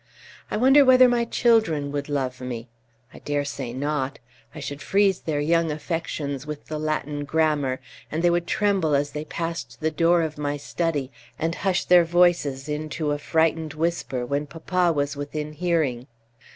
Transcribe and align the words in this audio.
I 0.49 0.57
wonder 0.57 0.83
whether 0.83 1.07
my 1.07 1.25
children 1.25 1.91
would 1.91 2.09
love 2.09 2.41
me? 2.41 2.67
I 3.13 3.19
dare 3.19 3.45
say 3.45 3.71
not. 3.71 4.17
I 4.55 4.59
should 4.59 4.81
freeze 4.81 5.19
their 5.19 5.39
young 5.39 5.71
affections 5.71 6.47
with 6.47 6.65
the 6.65 6.79
Latin 6.79 7.23
grammar, 7.23 7.79
and 8.11 8.23
they 8.23 8.31
would 8.31 8.47
tremble 8.47 8.95
as 8.95 9.11
they 9.11 9.25
passed 9.25 9.79
the 9.79 9.91
door 9.91 10.23
of 10.23 10.39
my 10.39 10.57
study, 10.57 11.11
and 11.37 11.53
hush 11.53 11.85
their 11.85 12.03
voices 12.03 12.67
into 12.67 13.11
a 13.11 13.19
frightened 13.19 13.75
whisper 13.75 14.25
when 14.25 14.47
papa 14.47 14.91
was 14.91 15.15
within 15.15 15.53
hearing." 15.53 16.07